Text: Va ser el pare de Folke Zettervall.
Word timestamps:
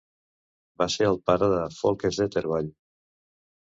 Va 0.83 0.87
ser 0.95 1.11
el 1.11 1.21
pare 1.29 1.51
de 1.53 1.63
Folke 1.79 2.15
Zettervall. 2.19 2.77